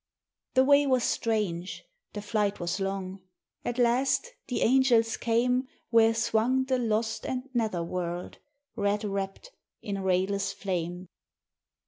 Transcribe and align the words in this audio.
The 0.55 0.63
way 0.63 0.87
was 0.87 1.03
strange, 1.03 1.83
the 2.13 2.23
flight 2.23 2.59
was 2.59 2.79
long; 2.79 3.21
at 3.63 3.77
last 3.77 4.33
the 4.47 4.63
angels 4.63 5.15
came 5.15 5.67
Where 5.91 6.15
swung 6.15 6.63
the 6.65 6.79
lost 6.79 7.23
and 7.23 7.47
nether 7.53 7.83
world, 7.83 8.39
red 8.75 9.03
wrapped 9.03 9.51
in 9.83 10.01
rayless 10.01 10.53
flame. 10.53 11.07